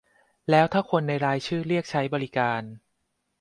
[0.49, 2.61] แล้วถ้าคนในรายชื่อเรียกใช้บริการ